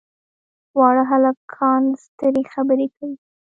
[0.77, 3.15] واړه هلکان سترې خبرې کوي.